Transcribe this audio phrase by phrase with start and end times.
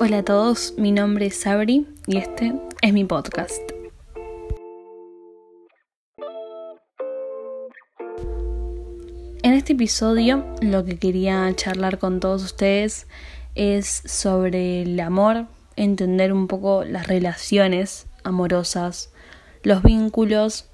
[0.00, 3.60] Hola a todos, mi nombre es Sabri y este es mi podcast.
[9.42, 13.08] En este episodio lo que quería charlar con todos ustedes
[13.56, 19.10] es sobre el amor, entender un poco las relaciones amorosas,
[19.64, 20.66] los vínculos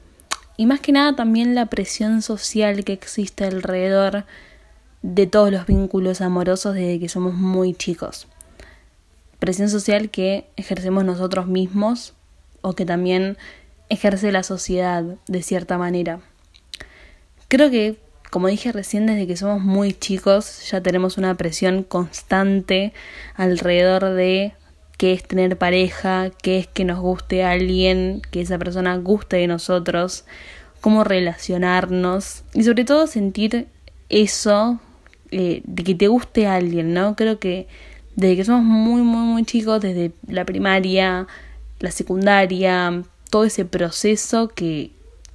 [0.59, 4.27] y más que nada también la presión social que existe alrededor
[5.01, 8.29] de todos los vínculos amorosos desde que somos muy chicos
[9.45, 12.15] presión social que ejercemos nosotros mismos
[12.63, 13.37] o que también
[13.91, 16.21] ejerce la sociedad de cierta manera.
[17.49, 17.99] Creo que,
[18.31, 22.95] como dije recién, desde que somos muy chicos ya tenemos una presión constante
[23.35, 24.55] alrededor de
[24.97, 29.47] qué es tener pareja, qué es que nos guste alguien, que esa persona guste de
[29.47, 30.25] nosotros,
[30.81, 33.69] cómo relacionarnos y sobre todo sentir
[34.09, 34.81] eso
[35.31, 37.15] eh, de que te guste alguien, ¿no?
[37.15, 37.67] Creo que
[38.17, 41.27] desde que somos muy, muy, muy chicos, desde la primaria,
[41.81, 44.91] la secundaria, todo ese proceso que,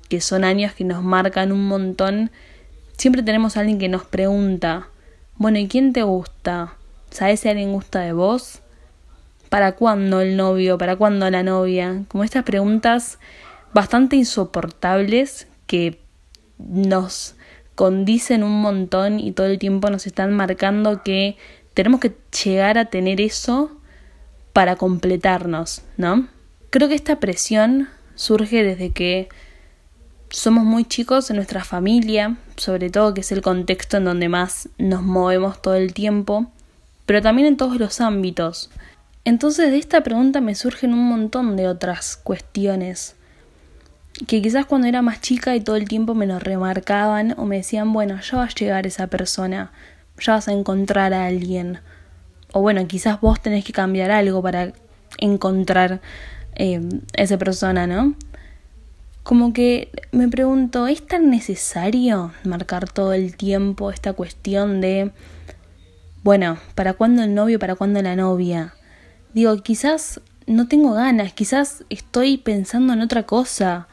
[0.07, 2.31] que son años que nos marcan un montón,
[2.97, 4.87] siempre tenemos a alguien que nos pregunta,
[5.37, 6.73] bueno, ¿y quién te gusta?
[7.11, 8.59] ¿Sabes si alguien gusta de vos?
[9.49, 10.77] ¿Para cuándo el novio?
[10.77, 12.03] ¿Para cuándo la novia?
[12.09, 13.19] Como estas preguntas
[13.73, 15.99] bastante insoportables que
[16.57, 17.35] nos
[17.75, 21.37] condicen un montón y todo el tiempo nos están marcando que
[21.79, 22.13] tenemos que
[22.43, 23.71] llegar a tener eso
[24.51, 26.27] para completarnos, ¿no?
[26.71, 29.29] Creo que esta presión surge desde que
[30.29, 34.67] somos muy chicos en nuestra familia, sobre todo que es el contexto en donde más
[34.77, 36.51] nos movemos todo el tiempo,
[37.05, 38.69] pero también en todos los ámbitos.
[39.23, 43.15] Entonces de esta pregunta me surgen un montón de otras cuestiones
[44.27, 47.55] que quizás cuando era más chica y todo el tiempo me lo remarcaban o me
[47.55, 49.71] decían, bueno, ya va a llegar esa persona,
[50.19, 51.79] ya vas a encontrar a alguien.
[52.51, 54.73] O bueno, quizás vos tenés que cambiar algo para
[55.17, 56.01] encontrar
[56.55, 56.81] eh,
[57.13, 58.15] esa persona, ¿no?
[59.23, 65.11] Como que me pregunto, ¿es tan necesario marcar todo el tiempo esta cuestión de,
[66.23, 68.73] bueno, ¿para cuándo el novio, para cuándo la novia?
[69.33, 73.87] Digo, quizás no tengo ganas, quizás estoy pensando en otra cosa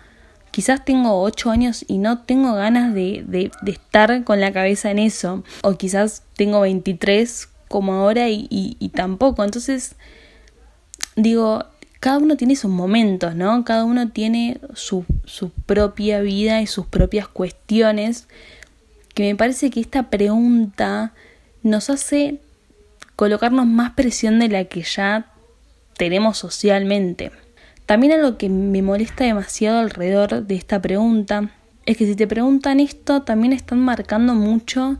[0.57, 5.45] quizás tengo ocho años y no tengo ganas de, estar con la cabeza en eso,
[5.63, 9.45] o quizás tengo 23 como ahora y, tampoco.
[9.45, 9.97] Entonces,
[11.15, 11.67] digo,
[12.01, 13.67] cada uno tiene sus momentos, ¿no?
[13.67, 15.05] Cada uno tiene su
[15.67, 18.27] propia vida y sus propias cuestiones,
[19.13, 21.13] que me parece que esta pregunta
[21.63, 22.41] nos hace
[23.15, 25.35] colocarnos más presión de la que ya
[25.99, 27.31] tenemos socialmente.
[27.87, 31.51] También algo que me molesta demasiado alrededor de esta pregunta
[31.87, 34.99] es que si te preguntan esto, también están marcando mucho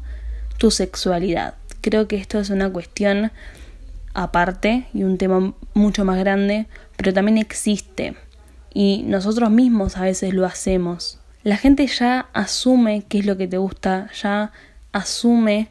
[0.57, 1.55] tu sexualidad.
[1.81, 3.33] Creo que esto es una cuestión
[4.15, 6.67] aparte y un tema mucho más grande,
[6.97, 8.17] pero también existe.
[8.73, 11.19] Y nosotros mismos a veces lo hacemos.
[11.43, 14.53] La gente ya asume qué es lo que te gusta, ya
[14.93, 15.71] asume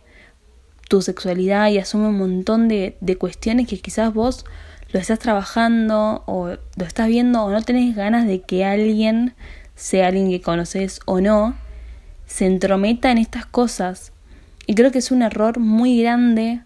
[0.90, 4.46] tu sexualidad y asume un montón de, de cuestiones que quizás vos
[4.92, 9.34] lo estás trabajando o lo estás viendo o no tenés ganas de que alguien,
[9.76, 11.56] sea alguien que conoces o no,
[12.26, 14.12] se entrometa en estas cosas.
[14.68, 16.62] Y creo que es un error muy grande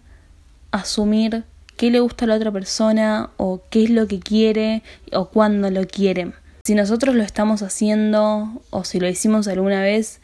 [0.70, 1.44] asumir
[1.76, 4.82] qué le gusta a la otra persona o qué es lo que quiere
[5.12, 6.32] o cuándo lo quiere.
[6.64, 10.20] Si nosotros lo estamos haciendo o si lo hicimos alguna vez,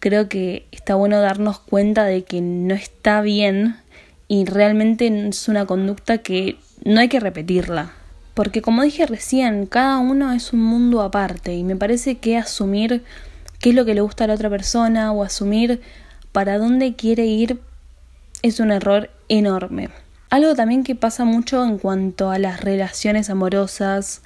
[0.00, 3.76] creo que está bueno darnos cuenta de que no está bien
[4.28, 6.58] y realmente es una conducta que
[6.88, 7.90] no hay que repetirla.
[8.32, 13.04] Porque como dije recién, cada uno es un mundo aparte y me parece que asumir
[13.60, 15.82] qué es lo que le gusta a la otra persona o asumir
[16.32, 17.60] para dónde quiere ir
[18.40, 19.90] es un error enorme.
[20.30, 24.22] Algo también que pasa mucho en cuanto a las relaciones amorosas,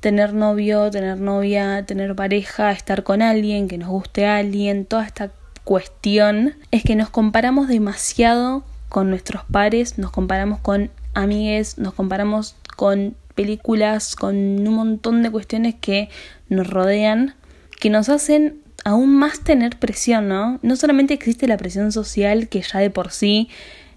[0.00, 5.30] tener novio, tener novia, tener pareja, estar con alguien, que nos guste alguien, toda esta
[5.64, 12.56] cuestión, es que nos comparamos demasiado con nuestros pares, nos comparamos con amigues, nos comparamos
[12.76, 16.08] con películas, con un montón de cuestiones que
[16.48, 17.34] nos rodean,
[17.80, 20.58] que nos hacen aún más tener presión, ¿no?
[20.62, 23.48] No solamente existe la presión social que ya de por sí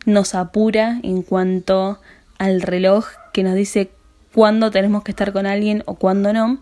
[0.05, 1.99] nos apura en cuanto
[2.37, 3.91] al reloj que nos dice
[4.33, 6.61] cuándo tenemos que estar con alguien o cuándo no,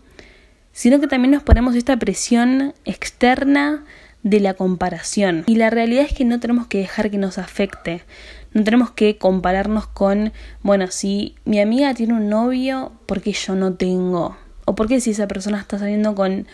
[0.72, 3.84] sino que también nos ponemos esta presión externa
[4.22, 5.44] de la comparación.
[5.46, 8.02] Y la realidad es que no tenemos que dejar que nos afecte.
[8.52, 10.32] No tenemos que compararnos con,
[10.62, 14.36] bueno, si mi amiga tiene un novio, ¿por qué yo no tengo?
[14.64, 16.46] O por qué si esa persona está saliendo con,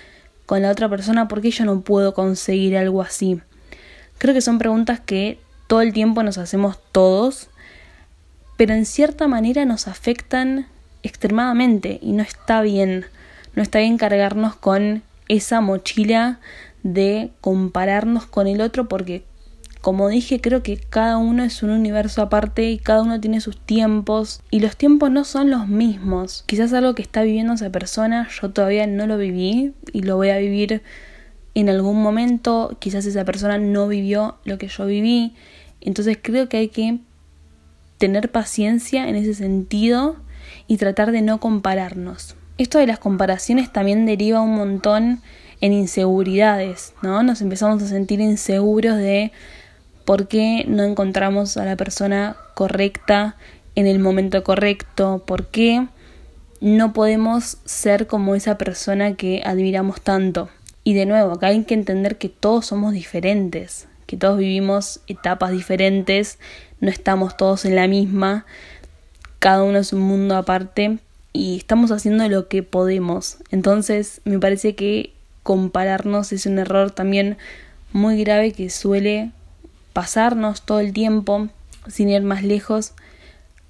[0.44, 3.40] con la otra persona, ¿por qué yo no puedo conseguir algo así?
[4.19, 7.48] Creo que son preguntas que todo el tiempo nos hacemos todos
[8.56, 10.66] pero en cierta manera nos afectan
[11.02, 13.06] extremadamente y no está bien.
[13.54, 16.40] No está bien cargarnos con esa mochila
[16.82, 19.25] de compararnos con el otro porque
[19.81, 23.58] como dije, creo que cada uno es un universo aparte y cada uno tiene sus
[23.58, 26.44] tiempos y los tiempos no son los mismos.
[26.46, 30.31] Quizás algo que está viviendo esa persona yo todavía no lo viví y lo voy
[30.31, 30.82] a vivir
[31.55, 32.76] en algún momento.
[32.81, 35.34] Quizás esa persona no vivió lo que yo viví.
[35.81, 36.99] Entonces creo que hay que
[37.99, 40.17] tener paciencia en ese sentido
[40.67, 42.37] y tratar de no compararnos.
[42.58, 45.20] Esto de las comparaciones también deriva un montón
[45.61, 47.23] en inseguridades, ¿no?
[47.23, 49.32] Nos empezamos a sentir inseguros de
[50.06, 53.34] ¿Por qué no encontramos a la persona correcta
[53.74, 55.24] en el momento correcto?
[55.26, 55.88] ¿Por qué
[56.60, 60.48] no podemos ser como esa persona que admiramos tanto?
[60.84, 65.50] Y de nuevo, acá hay que entender que todos somos diferentes, que todos vivimos etapas
[65.50, 66.38] diferentes,
[66.78, 68.46] no estamos todos en la misma,
[69.40, 70.98] cada uno es un mundo aparte
[71.32, 73.38] y estamos haciendo lo que podemos.
[73.50, 75.12] Entonces me parece que
[75.42, 77.38] compararnos es un error también
[77.92, 79.32] muy grave que suele
[79.96, 81.48] pasarnos todo el tiempo,
[81.88, 82.93] sin ir más lejos,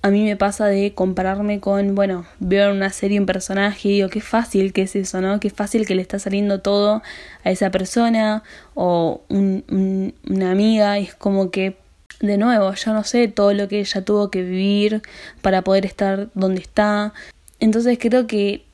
[0.02, 4.08] a mí me pasa de compararme con, bueno, veo una serie un personaje y digo,
[4.08, 5.38] qué fácil que es eso, ¿no?
[5.38, 7.00] Qué fácil que le está saliendo todo
[7.44, 8.42] a esa persona
[8.74, 11.76] o una amiga y es como que,
[12.18, 15.02] de nuevo, yo no sé todo lo que ella tuvo que vivir
[15.42, 17.12] para poder estar donde está.
[17.60, 18.64] Entonces creo que,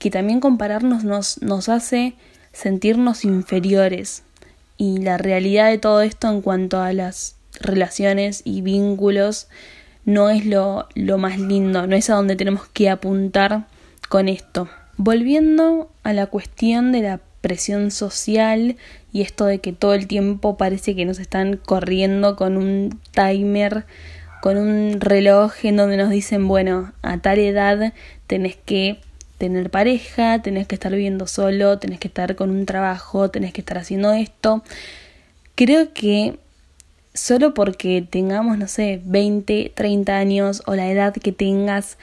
[0.00, 2.14] que también compararnos nos, nos hace
[2.52, 4.24] sentirnos inferiores
[4.76, 9.48] y la realidad de todo esto en cuanto a las relaciones y vínculos
[10.04, 13.66] no es lo, lo más lindo, no es a donde tenemos que apuntar
[14.08, 14.68] con esto.
[14.96, 18.76] Volviendo a la cuestión de la presión social
[19.12, 23.84] y esto de que todo el tiempo parece que nos están corriendo con un timer,
[24.40, 27.92] con un reloj en donde nos dicen, bueno, a tal edad
[28.26, 29.00] tenés que
[29.42, 33.60] tener pareja, tenés que estar viviendo solo, tenés que estar con un trabajo, tenés que
[33.60, 34.62] estar haciendo esto.
[35.56, 36.36] Creo que
[37.12, 41.98] solo porque tengamos, no sé, 20, 30 años o la edad que tengas,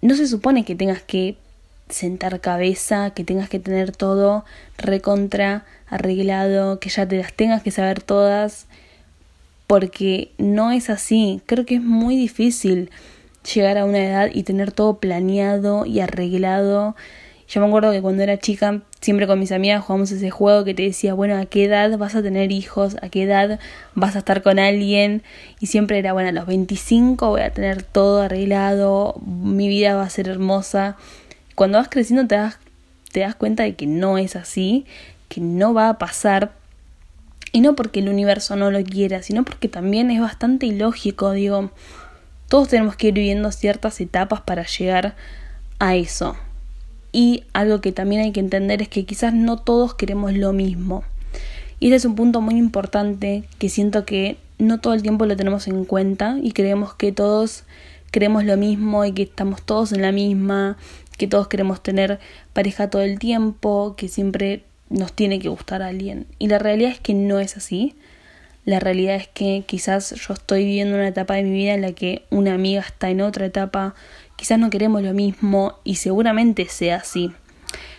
[0.00, 1.34] no se supone que tengas que
[1.88, 4.44] sentar cabeza, que tengas que tener todo
[4.78, 8.66] recontra arreglado, que ya te las tengas que saber todas,
[9.66, 11.42] porque no es así.
[11.46, 12.90] Creo que es muy difícil
[13.54, 16.96] llegar a una edad y tener todo planeado y arreglado.
[17.48, 20.72] Yo me acuerdo que cuando era chica, siempre con mis amigas jugamos ese juego que
[20.72, 22.96] te decía, bueno, ¿a qué edad vas a tener hijos?
[23.02, 23.58] ¿A qué edad
[23.94, 25.22] vas a estar con alguien?
[25.58, 30.02] Y siempre era, bueno, a los 25 voy a tener todo arreglado, mi vida va
[30.04, 30.96] a ser hermosa.
[31.56, 32.58] Cuando vas creciendo te das,
[33.10, 34.86] te das cuenta de que no es así,
[35.28, 36.52] que no va a pasar.
[37.52, 41.72] Y no porque el universo no lo quiera, sino porque también es bastante ilógico, digo,
[42.50, 45.14] todos tenemos que ir viviendo ciertas etapas para llegar
[45.78, 46.36] a eso.
[47.12, 51.04] Y algo que también hay que entender es que quizás no todos queremos lo mismo.
[51.78, 55.36] Y ese es un punto muy importante que siento que no todo el tiempo lo
[55.36, 57.62] tenemos en cuenta y creemos que todos
[58.10, 60.76] queremos lo mismo y que estamos todos en la misma,
[61.18, 62.18] que todos queremos tener
[62.52, 66.26] pareja todo el tiempo, que siempre nos tiene que gustar alguien.
[66.40, 67.94] Y la realidad es que no es así.
[68.64, 71.92] La realidad es que quizás yo estoy viviendo una etapa de mi vida en la
[71.92, 73.94] que una amiga está en otra etapa,
[74.36, 77.32] quizás no queremos lo mismo y seguramente sea así.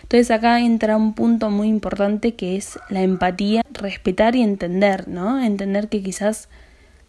[0.02, 5.42] Entonces acá entra un punto muy importante que es la empatía, respetar y entender, ¿no?
[5.42, 6.48] Entender que quizás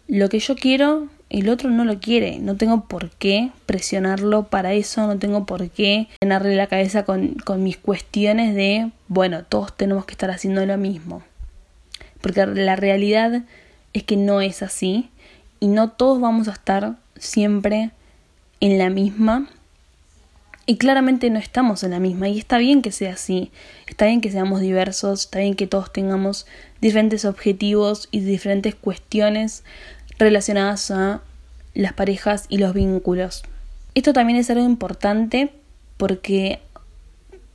[0.08, 4.72] lo que yo quiero el otro no lo quiere, no tengo por qué presionarlo para
[4.72, 9.76] eso, no tengo por qué llenarle la cabeza con, con mis cuestiones de, bueno, todos
[9.76, 11.22] tenemos que estar haciendo lo mismo
[12.24, 13.42] porque la realidad
[13.92, 15.10] es que no es así
[15.60, 17.90] y no todos vamos a estar siempre
[18.60, 19.46] en la misma
[20.64, 23.50] y claramente no estamos en la misma y está bien que sea así,
[23.86, 26.46] está bien que seamos diversos, está bien que todos tengamos
[26.80, 29.62] diferentes objetivos y diferentes cuestiones
[30.18, 31.20] relacionadas a
[31.74, 33.42] las parejas y los vínculos.
[33.94, 35.52] Esto también es algo importante
[35.98, 36.62] porque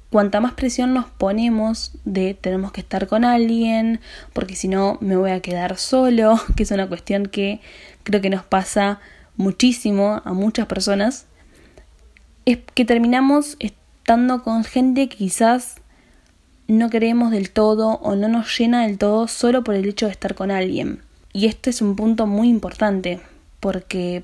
[0.09, 3.99] cuanta más presión nos ponemos de tenemos que estar con alguien,
[4.33, 7.61] porque si no me voy a quedar solo, que es una cuestión que
[8.03, 8.99] creo que nos pasa
[9.37, 11.25] muchísimo a muchas personas,
[12.45, 15.75] es que terminamos estando con gente que quizás
[16.67, 20.11] no queremos del todo o no nos llena del todo solo por el hecho de
[20.11, 21.01] estar con alguien.
[21.33, 23.19] Y este es un punto muy importante,
[23.59, 24.23] porque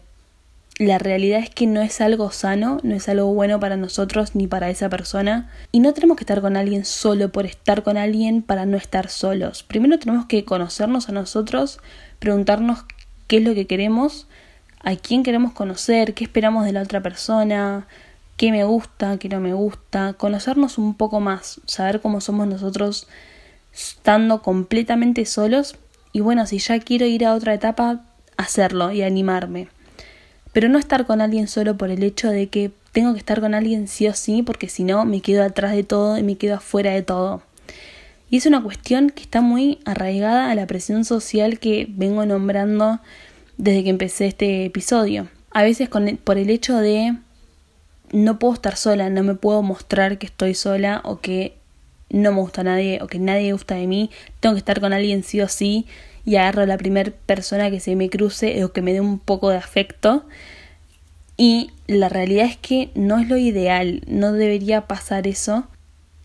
[0.78, 4.46] la realidad es que no es algo sano, no es algo bueno para nosotros ni
[4.46, 5.50] para esa persona.
[5.72, 9.10] Y no tenemos que estar con alguien solo por estar con alguien para no estar
[9.10, 9.64] solos.
[9.64, 11.80] Primero tenemos que conocernos a nosotros,
[12.20, 12.84] preguntarnos
[13.28, 14.28] qué es lo que queremos,
[14.82, 17.88] a quién queremos conocer, qué esperamos de la otra persona,
[18.36, 23.08] qué me gusta, qué no me gusta, conocernos un poco más, saber cómo somos nosotros
[23.74, 25.78] estando completamente solos
[26.12, 28.02] y bueno, si ya quiero ir a otra etapa,
[28.38, 29.70] hacerlo y animarme.
[30.56, 33.54] Pero no estar con alguien solo por el hecho de que tengo que estar con
[33.54, 36.56] alguien sí o sí, porque si no me quedo atrás de todo y me quedo
[36.56, 37.42] afuera de todo.
[38.30, 43.02] Y es una cuestión que está muy arraigada a la presión social que vengo nombrando
[43.58, 45.28] desde que empecé este episodio.
[45.52, 45.90] A veces
[46.24, 47.18] por el hecho de
[48.14, 51.58] no puedo estar sola, no me puedo mostrar que estoy sola o que
[52.10, 54.10] no me gusta nadie o que nadie gusta de mí,
[54.40, 55.86] tengo que estar con alguien sí o sí
[56.26, 59.20] y agarro a la primera persona que se me cruce o que me dé un
[59.20, 60.26] poco de afecto.
[61.38, 65.68] Y la realidad es que no es lo ideal, no debería pasar eso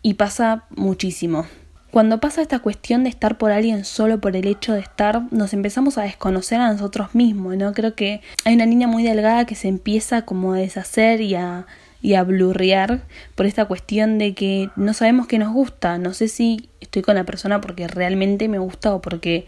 [0.02, 1.47] y pasa muchísimo.
[1.90, 5.52] Cuando pasa esta cuestión de estar por alguien solo por el hecho de estar, nos
[5.52, 7.73] empezamos a desconocer a nosotros mismos, ¿no?
[7.73, 11.66] Creo que hay una línea muy delgada que se empieza como a deshacer y a
[12.02, 13.02] y a blurrear
[13.35, 15.99] por esta cuestión de que no sabemos qué nos gusta.
[15.99, 19.47] No sé si estoy con la persona porque realmente me gusta o porque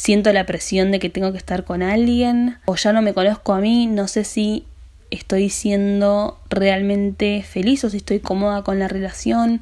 [0.00, 3.52] siento la presión de que tengo que estar con alguien o ya no me conozco
[3.52, 4.64] a mí, no sé si
[5.10, 9.60] estoy siendo realmente feliz o si estoy cómoda con la relación.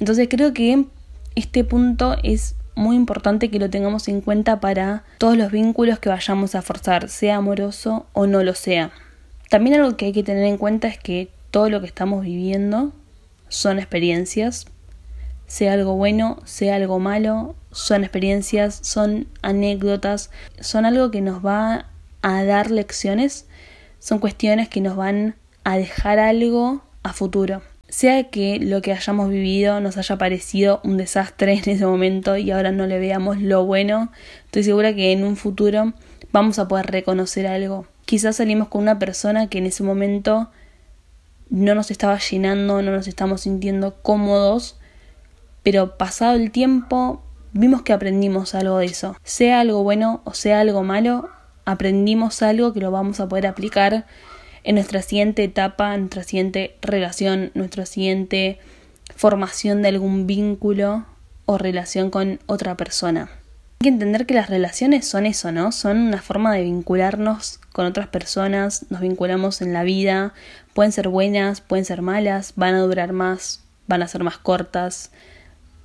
[0.00, 0.86] Entonces creo que
[1.34, 6.08] este punto es muy importante que lo tengamos en cuenta para todos los vínculos que
[6.08, 8.90] vayamos a forzar, sea amoroso o no lo sea.
[9.50, 12.94] También algo que hay que tener en cuenta es que todo lo que estamos viviendo
[13.50, 14.64] son experiencias,
[15.46, 20.30] sea algo bueno, sea algo malo, son experiencias, son anécdotas,
[20.60, 21.86] son algo que nos va
[22.22, 23.46] a dar lecciones,
[23.98, 27.62] son cuestiones que nos van a dejar algo a futuro.
[27.88, 32.50] Sea que lo que hayamos vivido nos haya parecido un desastre en ese momento y
[32.50, 34.10] ahora no le veamos lo bueno,
[34.46, 35.94] estoy segura que en un futuro
[36.32, 37.86] vamos a poder reconocer algo.
[38.04, 40.50] Quizás salimos con una persona que en ese momento
[41.48, 44.76] no nos estaba llenando, no nos estamos sintiendo cómodos,
[45.62, 49.16] pero pasado el tiempo vimos que aprendimos algo de eso.
[49.22, 51.28] Sea algo bueno o sea algo malo,
[51.64, 54.06] aprendimos algo que lo vamos a poder aplicar
[54.64, 58.58] en nuestra siguiente etapa, en nuestra siguiente relación, nuestra siguiente
[59.14, 61.06] formación de algún vínculo
[61.46, 63.30] o relación con otra persona.
[63.80, 65.70] Hay que entender que las relaciones son eso, ¿no?
[65.72, 70.34] Son una forma de vincularnos con otras personas, nos vinculamos en la vida,
[70.74, 75.12] pueden ser buenas, pueden ser malas, van a durar más, van a ser más cortas,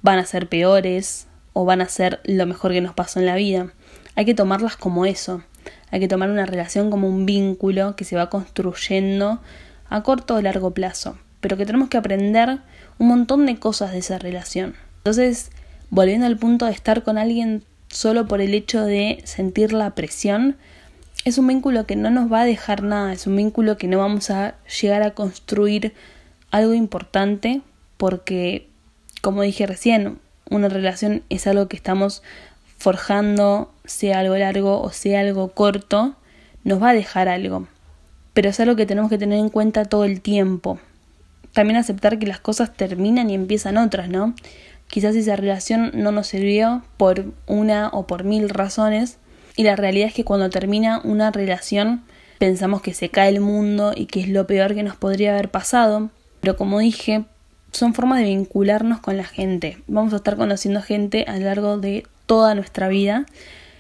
[0.01, 3.35] van a ser peores o van a ser lo mejor que nos pasó en la
[3.35, 3.71] vida.
[4.15, 5.43] Hay que tomarlas como eso,
[5.91, 9.41] hay que tomar una relación como un vínculo que se va construyendo
[9.89, 12.59] a corto o largo plazo, pero que tenemos que aprender
[12.97, 14.75] un montón de cosas de esa relación.
[14.97, 15.51] Entonces,
[15.89, 20.57] volviendo al punto de estar con alguien solo por el hecho de sentir la presión,
[21.25, 23.99] es un vínculo que no nos va a dejar nada, es un vínculo que no
[23.99, 25.93] vamos a llegar a construir
[26.51, 27.61] algo importante
[27.97, 28.67] porque,
[29.21, 30.19] como dije recién,
[30.53, 32.23] una relación es algo que estamos
[32.77, 36.15] forjando, sea algo largo o sea algo corto,
[36.63, 37.67] nos va a dejar algo.
[38.33, 40.79] Pero es algo que tenemos que tener en cuenta todo el tiempo.
[41.53, 44.33] También aceptar que las cosas terminan y empiezan otras, ¿no?
[44.87, 49.17] Quizás esa relación no nos sirvió por una o por mil razones
[49.55, 52.03] y la realidad es que cuando termina una relación
[52.37, 55.49] pensamos que se cae el mundo y que es lo peor que nos podría haber
[55.49, 56.09] pasado,
[56.41, 57.23] pero como dije,
[57.73, 59.77] son formas de vincularnos con la gente.
[59.87, 63.25] Vamos a estar conociendo gente a lo largo de toda nuestra vida.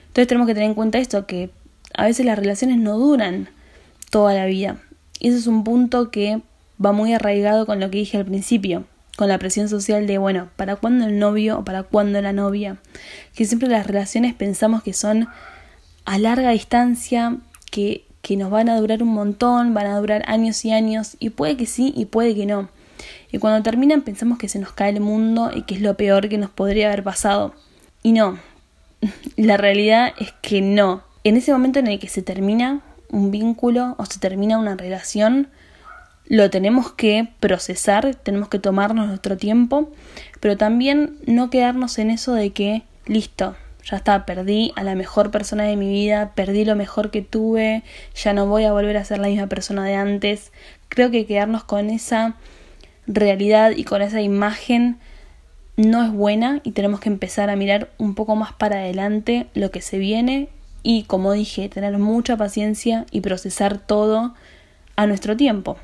[0.07, 1.49] Entonces tenemos que tener en cuenta esto, que
[1.93, 3.49] a veces las relaciones no duran
[4.09, 4.77] toda la vida.
[5.19, 6.41] Y ese es un punto que
[6.83, 8.85] va muy arraigado con lo que dije al principio
[9.15, 12.77] con la presión social de, bueno, ¿para cuándo el novio o para cuándo la novia?
[13.35, 15.27] Que siempre las relaciones pensamos que son
[16.05, 17.37] a larga distancia,
[17.69, 21.29] que, que nos van a durar un montón, van a durar años y años, y
[21.29, 22.69] puede que sí y puede que no.
[23.31, 26.29] Y cuando terminan pensamos que se nos cae el mundo y que es lo peor
[26.29, 27.53] que nos podría haber pasado.
[28.01, 28.39] Y no,
[29.37, 31.03] la realidad es que no.
[31.23, 35.49] En ese momento en el que se termina un vínculo o se termina una relación,
[36.25, 39.91] lo tenemos que procesar, tenemos que tomarnos nuestro tiempo,
[40.39, 45.31] pero también no quedarnos en eso de que, listo, ya está, perdí a la mejor
[45.31, 47.83] persona de mi vida, perdí lo mejor que tuve,
[48.15, 50.51] ya no voy a volver a ser la misma persona de antes.
[50.87, 52.35] Creo que quedarnos con esa
[53.07, 54.97] realidad y con esa imagen
[55.75, 59.71] no es buena y tenemos que empezar a mirar un poco más para adelante lo
[59.71, 60.49] que se viene
[60.83, 64.33] y, como dije, tener mucha paciencia y procesar todo
[64.95, 65.77] a nuestro tiempo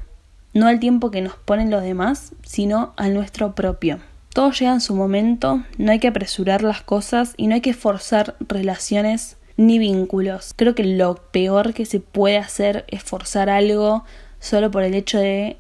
[0.53, 3.99] no al tiempo que nos ponen los demás, sino al nuestro propio.
[4.33, 7.73] Todo llega en su momento, no hay que apresurar las cosas y no hay que
[7.73, 10.53] forzar relaciones ni vínculos.
[10.55, 14.03] Creo que lo peor que se puede hacer es forzar algo
[14.39, 15.57] solo por el hecho de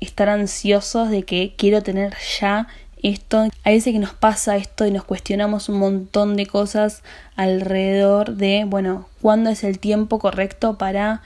[0.00, 2.68] estar ansiosos de que quiero tener ya
[3.02, 3.48] esto.
[3.64, 7.02] A veces que nos pasa esto y nos cuestionamos un montón de cosas
[7.36, 11.22] alrededor de, bueno, ¿cuándo es el tiempo correcto para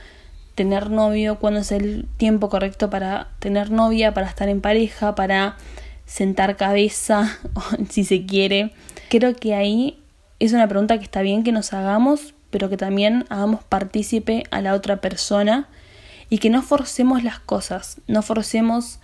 [0.54, 1.38] tener novio?
[1.38, 5.56] ¿Cuándo es el tiempo correcto para tener novia, para estar en pareja, para
[6.04, 7.38] sentar cabeza,
[7.90, 8.72] si se quiere?
[9.08, 9.98] Creo que ahí
[10.38, 14.60] es una pregunta que está bien que nos hagamos, pero que también hagamos partícipe a
[14.60, 15.68] la otra persona
[16.32, 19.00] y que no forcemos las cosas, no forcemos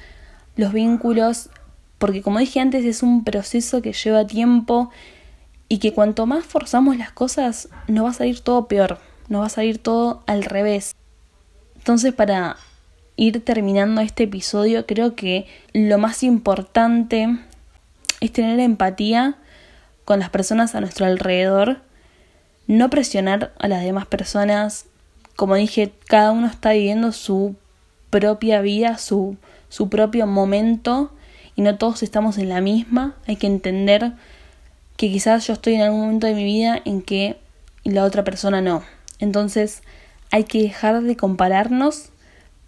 [0.57, 1.51] los vínculos,
[1.99, 4.89] porque como dije antes es un proceso que lleva tiempo
[5.69, 9.47] y que cuanto más forzamos las cosas, nos va a salir todo peor, nos va
[9.49, 10.95] a salir todo al revés.
[11.77, 12.57] Entonces para
[13.17, 17.29] ir terminando este episodio, creo que lo más importante
[18.23, 19.37] es tener empatía
[20.07, 21.83] con las personas a nuestro alrededor,
[22.67, 24.87] no presionar a las demás personas,
[25.39, 27.55] como dije, cada uno está viviendo su
[28.11, 29.37] propia vida, su,
[29.69, 31.13] su propio momento
[31.55, 33.15] y no todos estamos en la misma.
[33.29, 34.15] Hay que entender
[34.97, 37.37] que quizás yo estoy en algún momento de mi vida en que
[37.85, 38.83] la otra persona no.
[39.21, 39.85] Entonces
[40.33, 42.09] hay que dejar de compararnos,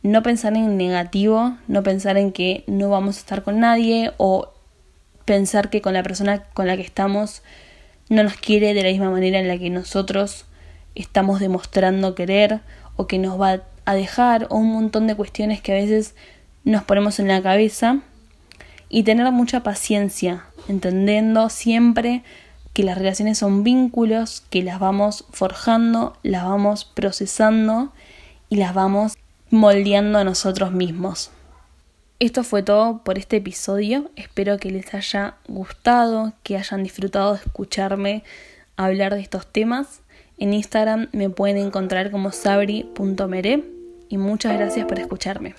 [0.04, 4.48] no pensar en negativo, no pensar en que no vamos a estar con nadie o
[5.24, 7.42] pensar que con la persona con la que estamos
[8.08, 10.44] no nos quiere de la misma manera en la que nosotros
[11.00, 12.61] estamos demostrando querer
[12.97, 16.14] o que nos va a dejar o un montón de cuestiones que a veces
[16.64, 18.00] nos ponemos en la cabeza
[18.88, 22.23] y tener mucha paciencia, entendiendo siempre
[22.73, 27.92] que las relaciones son vínculos, que las vamos forjando, las vamos procesando
[28.49, 29.14] y las vamos
[29.50, 31.30] moldeando a nosotros mismos.
[32.19, 37.40] Esto fue todo por este episodio, espero que les haya gustado, que hayan disfrutado de
[37.40, 38.23] escucharme
[38.76, 40.00] hablar de estos temas
[40.40, 43.64] en Instagram me pueden encontrar como sabri.mere
[44.09, 45.54] y muchas gracias por escucharme.